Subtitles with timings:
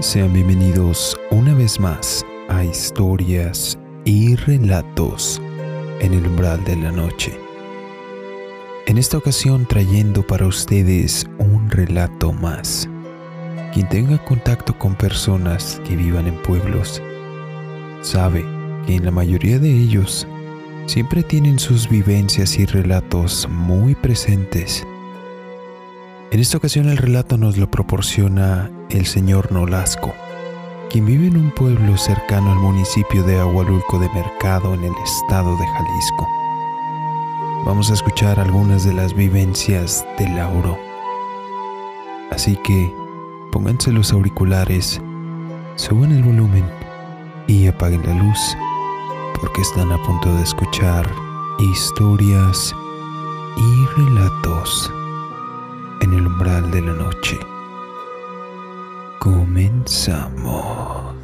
[0.00, 5.42] Sean bienvenidos una vez más a historias y relatos
[6.00, 7.38] en el umbral de la noche.
[8.86, 12.88] En esta ocasión trayendo para ustedes un relato más.
[13.74, 17.02] Quien tenga contacto con personas que vivan en pueblos
[18.00, 18.42] sabe
[18.86, 20.26] que en la mayoría de ellos
[20.86, 24.86] siempre tienen sus vivencias y relatos muy presentes.
[26.30, 30.12] En esta ocasión el relato nos lo proporciona el señor Nolasco,
[30.90, 35.56] quien vive en un pueblo cercano al municipio de Agualulco de Mercado en el estado
[35.56, 36.28] de Jalisco.
[37.64, 40.78] Vamos a escuchar algunas de las vivencias de Lauro.
[42.30, 42.92] Así que
[43.50, 45.00] pónganse los auriculares,
[45.76, 46.70] suban el volumen
[47.46, 48.38] y apaguen la luz
[49.40, 51.10] porque están a punto de escuchar
[51.58, 52.74] historias
[53.56, 54.92] y relatos
[56.00, 57.38] en el umbral de la noche.
[59.18, 61.14] Comenzamos.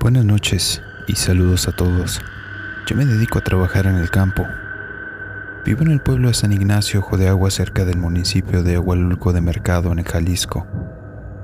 [0.00, 2.20] Buenas noches y saludos a todos.
[2.86, 4.46] Yo me dedico a trabajar en el campo.
[5.66, 9.32] Vivo en el pueblo de San Ignacio, Ojo de Agua, cerca del municipio de Agualulco
[9.32, 10.64] de Mercado, en Jalisco.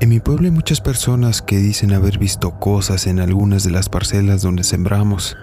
[0.00, 3.88] En mi pueblo hay muchas personas que dicen haber visto cosas en algunas de las
[3.88, 5.36] parcelas donde sembramos,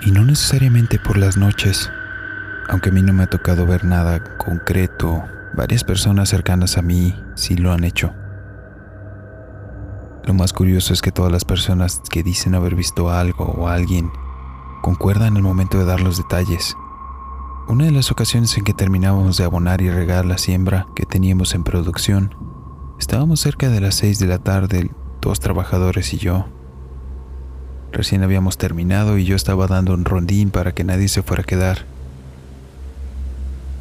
[0.00, 1.90] y no necesariamente por las noches.
[2.70, 5.22] Aunque a mí no me ha tocado ver nada concreto,
[5.54, 8.14] varias personas cercanas a mí sí lo han hecho.
[10.24, 14.10] Lo más curioso es que todas las personas que dicen haber visto algo o alguien
[14.80, 16.74] concuerda en el momento de dar los detalles.
[17.68, 21.52] Una de las ocasiones en que terminábamos de abonar y regar la siembra que teníamos
[21.52, 22.32] en producción,
[23.00, 26.46] estábamos cerca de las 6 de la tarde, dos trabajadores y yo.
[27.90, 31.46] Recién habíamos terminado y yo estaba dando un rondín para que nadie se fuera a
[31.46, 31.86] quedar.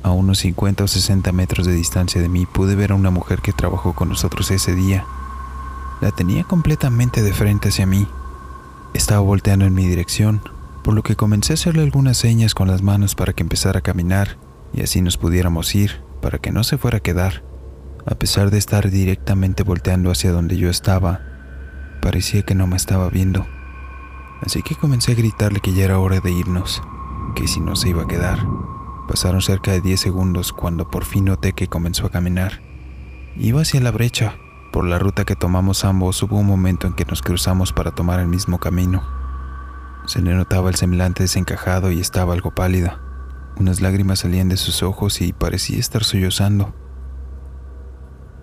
[0.02, 3.42] A unos 50 o 60 metros de distancia de mí pude ver a una mujer
[3.42, 5.06] que trabajó con nosotros ese día.
[6.02, 8.08] La tenía completamente de frente hacia mí.
[8.96, 10.42] Estaba volteando en mi dirección,
[10.86, 13.82] por lo que comencé a hacerle algunas señas con las manos para que empezara a
[13.82, 14.38] caminar
[14.72, 17.44] y así nos pudiéramos ir, para que no se fuera a quedar.
[18.06, 21.22] A pesar de estar directamente volteando hacia donde yo estaba,
[22.04, 23.48] parecía que no me estaba viendo.
[24.44, 26.84] Así que comencé a gritarle que ya era hora de irnos,
[27.34, 28.46] que si no se iba a quedar.
[29.08, 32.62] Pasaron cerca de 10 segundos cuando por fin noté que comenzó a caminar.
[33.36, 34.36] Iba hacia la brecha.
[34.72, 38.20] Por la ruta que tomamos ambos hubo un momento en que nos cruzamos para tomar
[38.20, 39.15] el mismo camino.
[40.08, 43.02] Se le notaba el semblante desencajado y estaba algo pálida.
[43.58, 46.76] Unas lágrimas salían de sus ojos y parecía estar sollozando.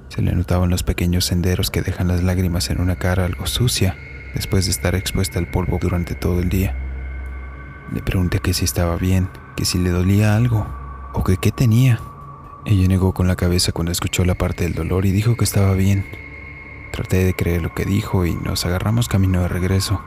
[0.09, 3.97] Se le notaban los pequeños senderos que dejan las lágrimas en una cara algo sucia
[4.35, 6.77] después de estar expuesta al polvo durante todo el día.
[7.93, 10.67] Le pregunté que si estaba bien, que si le dolía algo
[11.15, 12.01] o que qué tenía.
[12.65, 15.75] Ella negó con la cabeza cuando escuchó la parte del dolor y dijo que estaba
[15.75, 16.07] bien.
[16.93, 20.03] Traté de creer lo que dijo y nos agarramos camino de regreso.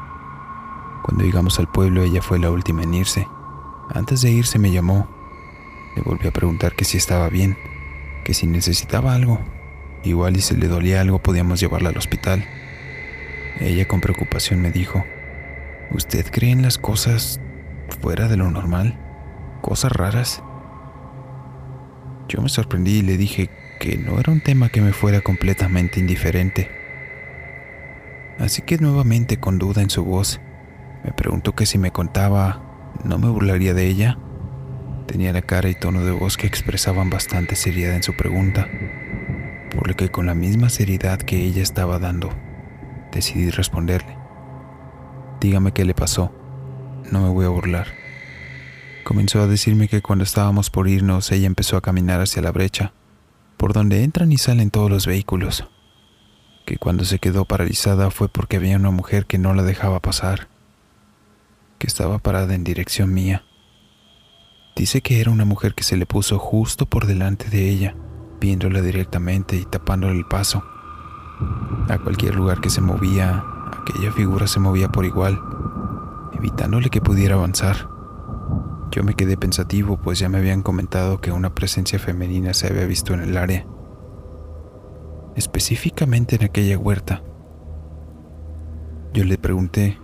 [1.06, 3.28] Cuando llegamos al pueblo ella fue la última en irse.
[3.94, 5.08] Antes de irse me llamó.
[5.96, 7.56] Le volví a preguntar que si estaba bien,
[8.24, 9.40] que si necesitaba algo.
[10.04, 12.44] Igual y si le dolía algo podíamos llevarla al hospital.
[13.60, 15.06] Ella con preocupación me dijo,
[15.92, 17.40] ¿usted cree en las cosas
[18.02, 18.98] fuera de lo normal?
[19.62, 20.42] ¿Cosas raras?
[22.30, 26.00] Yo me sorprendí y le dije que no era un tema que me fuera completamente
[26.00, 26.72] indiferente.
[28.40, 30.42] Así que nuevamente con duda en su voz,
[31.06, 32.64] me preguntó que si me contaba,
[33.04, 34.18] ¿no me burlaría de ella?
[35.06, 38.68] Tenía la cara y tono de voz que expresaban bastante seriedad en su pregunta,
[39.70, 42.32] por lo que con la misma seriedad que ella estaba dando,
[43.12, 44.18] decidí responderle.
[45.40, 46.34] Dígame qué le pasó,
[47.12, 47.86] no me voy a burlar.
[49.04, 52.94] Comenzó a decirme que cuando estábamos por irnos, ella empezó a caminar hacia la brecha,
[53.58, 55.70] por donde entran y salen todos los vehículos,
[56.66, 60.55] que cuando se quedó paralizada fue porque había una mujer que no la dejaba pasar
[61.88, 63.44] estaba parada en dirección mía.
[64.76, 67.96] Dice que era una mujer que se le puso justo por delante de ella,
[68.42, 70.64] viéndola directamente y tapándole el paso.
[71.88, 73.44] A cualquier lugar que se movía,
[73.80, 75.42] aquella figura se movía por igual,
[76.34, 77.90] evitándole que pudiera avanzar.
[78.92, 82.86] Yo me quedé pensativo, pues ya me habían comentado que una presencia femenina se había
[82.86, 83.66] visto en el área,
[85.36, 87.22] específicamente en aquella huerta.
[89.14, 89.98] Yo le pregunté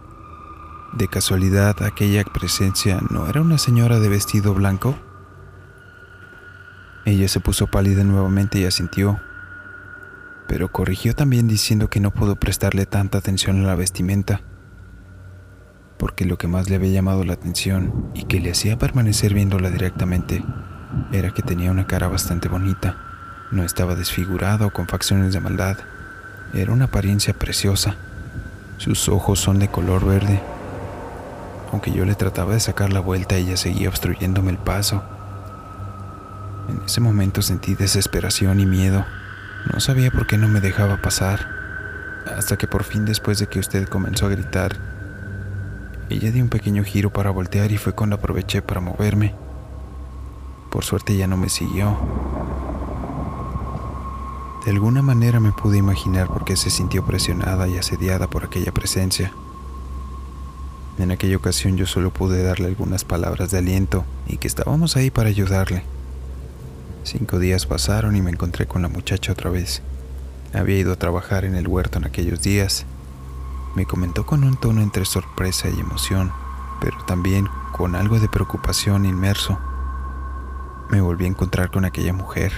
[0.93, 4.95] ¿De casualidad aquella presencia no era una señora de vestido blanco?
[7.05, 9.21] Ella se puso pálida nuevamente y asintió,
[10.49, 14.41] pero corrigió también diciendo que no pudo prestarle tanta atención a la vestimenta,
[15.97, 19.69] porque lo que más le había llamado la atención y que le hacía permanecer viéndola
[19.69, 20.43] directamente
[21.13, 22.97] era que tenía una cara bastante bonita.
[23.51, 25.77] No estaba desfigurada o con facciones de maldad.
[26.53, 27.95] Era una apariencia preciosa.
[28.77, 30.41] Sus ojos son de color verde.
[31.71, 35.03] Aunque yo le trataba de sacar la vuelta, ella seguía obstruyéndome el paso.
[36.69, 39.05] En ese momento sentí desesperación y miedo.
[39.71, 41.47] No sabía por qué no me dejaba pasar.
[42.37, 44.77] Hasta que por fin después de que usted comenzó a gritar,
[46.09, 49.33] ella dio un pequeño giro para voltear y fue cuando aproveché para moverme.
[50.69, 51.97] Por suerte ya no me siguió.
[54.65, 58.71] De alguna manera me pude imaginar por qué se sintió presionada y asediada por aquella
[58.71, 59.31] presencia.
[61.01, 65.09] En aquella ocasión yo solo pude darle algunas palabras de aliento y que estábamos ahí
[65.09, 65.81] para ayudarle.
[67.03, 69.81] Cinco días pasaron y me encontré con la muchacha otra vez.
[70.53, 72.85] Había ido a trabajar en el huerto en aquellos días.
[73.75, 76.31] Me comentó con un tono entre sorpresa y emoción,
[76.79, 79.57] pero también con algo de preocupación inmerso.
[80.91, 82.53] Me volví a encontrar con aquella mujer.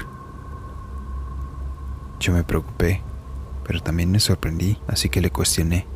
[2.19, 3.01] Yo me preocupé,
[3.65, 5.87] pero también me sorprendí, así que le cuestioné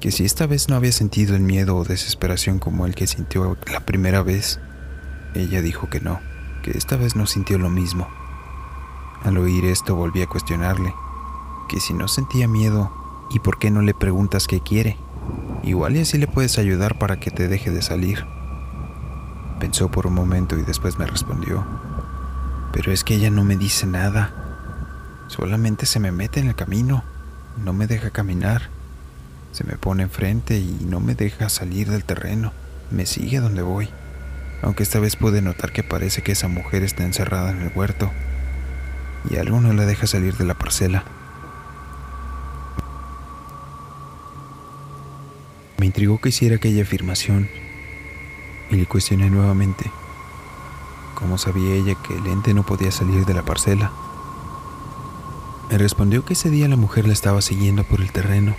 [0.00, 3.56] que si esta vez no había sentido el miedo o desesperación como el que sintió
[3.70, 4.60] la primera vez.
[5.34, 6.20] Ella dijo que no
[6.66, 8.08] que esta vez no sintió lo mismo.
[9.22, 10.92] Al oír esto volví a cuestionarle,
[11.68, 12.92] que si no sentía miedo,
[13.30, 14.96] ¿y por qué no le preguntas qué quiere?
[15.62, 18.26] Igual y así le puedes ayudar para que te deje de salir.
[19.60, 21.64] Pensó por un momento y después me respondió,
[22.72, 24.34] pero es que ella no me dice nada,
[25.28, 27.04] solamente se me mete en el camino,
[27.64, 28.70] no me deja caminar,
[29.52, 32.52] se me pone enfrente y no me deja salir del terreno,
[32.90, 33.88] me sigue donde voy.
[34.62, 38.10] Aunque esta vez pude notar que parece que esa mujer está encerrada en el huerto.
[39.30, 41.04] Y algo no la deja salir de la parcela.
[45.78, 47.48] Me intrigó que hiciera aquella afirmación.
[48.70, 49.90] Y le cuestioné nuevamente.
[51.14, 53.90] Cómo sabía ella que el ente no podía salir de la parcela.
[55.70, 58.54] Me respondió que ese día la mujer la estaba siguiendo por el terreno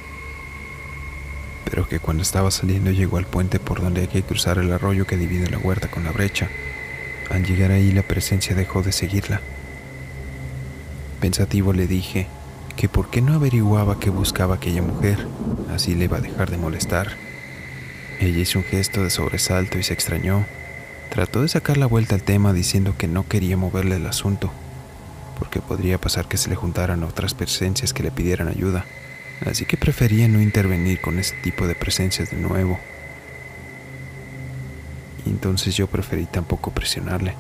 [1.69, 5.05] pero que cuando estaba saliendo llegó al puente por donde hay que cruzar el arroyo
[5.05, 6.47] que divide la huerta con la brecha.
[7.29, 9.41] Al llegar ahí la presencia dejó de seguirla.
[11.19, 12.27] Pensativo le dije
[12.77, 15.27] que por qué no averiguaba qué buscaba aquella mujer,
[15.73, 17.17] así le iba a dejar de molestar.
[18.21, 20.45] Ella hizo un gesto de sobresalto y se extrañó.
[21.09, 24.53] Trató de sacar la vuelta al tema diciendo que no quería moverle el asunto,
[25.37, 28.85] porque podría pasar que se le juntaran otras presencias que le pidieran ayuda
[29.45, 32.79] así que prefería no intervenir con ese tipo de presencias de nuevo.
[35.25, 37.35] Y entonces yo preferí tampoco presionarle.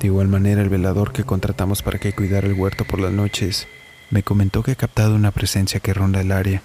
[0.00, 3.66] De igual manera, el velador que contratamos para que cuidara el huerto por las noches
[4.10, 6.62] me comentó que ha captado una presencia que ronda el área.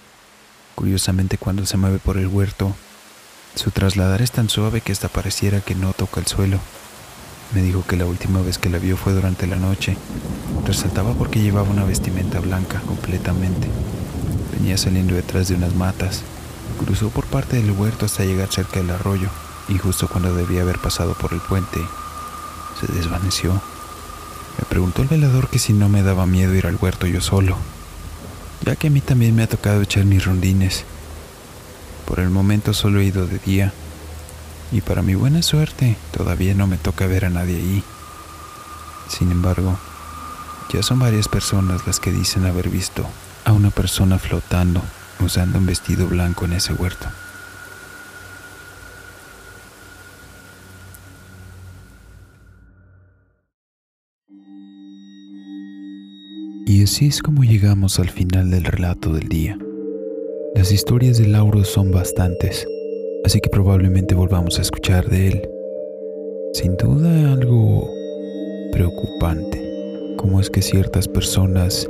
[0.75, 2.75] Curiosamente, cuando se mueve por el huerto,
[3.55, 6.59] su trasladar es tan suave que hasta pareciera que no toca el suelo.
[7.53, 9.97] Me dijo que la última vez que la vio fue durante la noche.
[10.65, 13.67] Resaltaba porque llevaba una vestimenta blanca completamente.
[14.57, 16.23] Venía saliendo detrás de unas matas.
[16.83, 19.29] Cruzó por parte del huerto hasta llegar cerca del arroyo
[19.67, 21.79] y justo cuando debía haber pasado por el puente,
[22.79, 23.53] se desvaneció.
[24.57, 27.57] Me preguntó el velador que si no me daba miedo ir al huerto yo solo,
[28.65, 30.83] ya que a mí también me ha tocado echar mis rondines.
[32.05, 33.73] Por el momento solo he ido de día
[34.71, 37.83] y para mi buena suerte todavía no me toca ver a nadie ahí.
[39.09, 39.77] Sin embargo,
[40.73, 43.05] ya son varias personas las que dicen haber visto
[43.43, 44.81] a una persona flotando
[45.19, 47.07] usando un vestido blanco en ese huerto.
[56.65, 59.57] Y así es como llegamos al final del relato del día.
[60.55, 62.65] Las historias de Lauro son bastantes
[63.23, 65.49] así que probablemente volvamos a escuchar de él.
[66.53, 67.89] Sin duda algo
[68.71, 69.61] preocupante,
[70.17, 71.87] como es que ciertas personas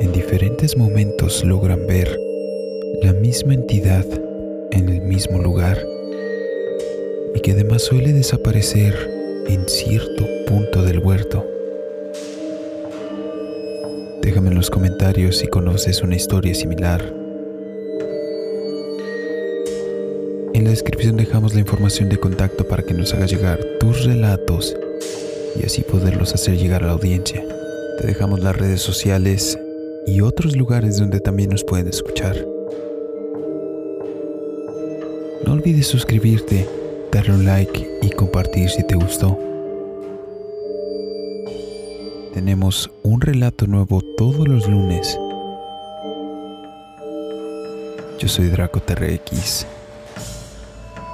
[0.00, 2.18] en diferentes momentos logran ver
[3.02, 4.06] la misma entidad
[4.70, 5.78] en el mismo lugar
[7.34, 8.94] y que además suele desaparecer
[9.46, 11.44] en cierto punto del huerto.
[14.22, 17.19] Déjame en los comentarios si conoces una historia similar
[20.60, 24.76] En la descripción dejamos la información de contacto para que nos hagas llegar tus relatos
[25.58, 27.42] y así poderlos hacer llegar a la audiencia.
[27.98, 29.58] Te dejamos las redes sociales
[30.06, 32.36] y otros lugares donde también nos pueden escuchar.
[35.46, 36.68] No olvides suscribirte,
[37.10, 39.38] darle un like y compartir si te gustó.
[42.34, 45.18] Tenemos un relato nuevo todos los lunes.
[48.18, 49.64] Yo soy Draco TRX.